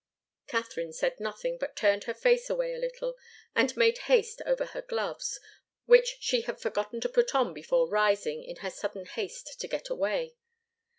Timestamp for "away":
2.49-2.73, 9.91-10.33